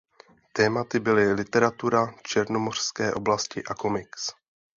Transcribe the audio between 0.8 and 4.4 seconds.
byly literatura černomořské oblasti a komiks.